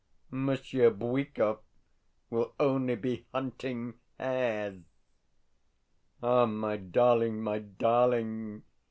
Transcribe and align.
Monsieur 0.31 0.89
Bwikov 0.89 1.59
will 2.31 2.55
only 2.59 2.95
be 2.95 3.27
hunting 3.31 3.99
hares!... 4.19 4.79
Ah, 6.23 6.47
my 6.47 6.75
darling, 6.77 7.43
my 7.43 7.59
darling! 7.59 8.63